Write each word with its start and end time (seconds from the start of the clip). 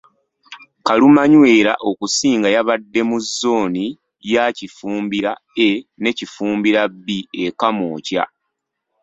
Kalumanywera 0.85 1.73
okusinga 1.89 2.47
yabadde 2.55 3.01
mu 3.09 3.17
zzooni 3.25 3.85
ya 4.33 4.45
Kifumbira 4.57 5.31
A 5.67 5.69
ne 6.01 6.11
Kifumbira 6.17 6.81
B 7.05 7.07
e 7.45 7.47
Kamwokya. 7.59 8.23